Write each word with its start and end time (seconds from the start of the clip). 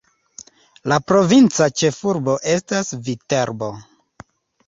La 0.91 0.97
provinca 1.09 1.67
ĉefurbo 1.81 2.35
estas 2.53 2.89
Viterbo. 3.09 3.71